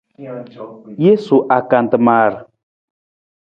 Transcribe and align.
Jesu 1.03 1.35
akantamar. 1.59 2.31